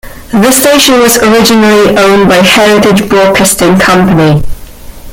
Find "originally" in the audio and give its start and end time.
1.21-1.95